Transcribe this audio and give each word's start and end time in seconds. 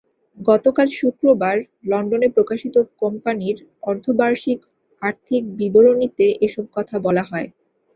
গতকাল 0.37 0.87
শুক্রবার 0.99 1.55
লন্ডনে 1.85 2.27
প্রকাশিত 2.29 2.75
কোম্পানির 3.01 3.57
অর্ধবার্ষিক 3.83 4.59
আর্থিক 5.01 5.41
বিবরণীতে 5.59 6.25
এসব 6.41 6.65
কথা 6.75 6.95
বলা 7.05 7.23
হয়। 7.23 7.47